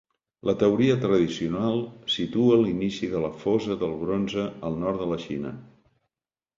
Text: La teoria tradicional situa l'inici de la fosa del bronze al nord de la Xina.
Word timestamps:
La 0.49 0.53
teoria 0.61 0.95
tradicional 1.03 1.77
situa 2.15 2.59
l'inici 2.63 3.13
de 3.13 3.23
la 3.27 3.33
fosa 3.45 3.79
del 3.85 3.97
bronze 4.03 4.51
al 4.71 4.85
nord 4.85 5.07
de 5.07 5.13
la 5.15 5.23
Xina. 5.29 5.57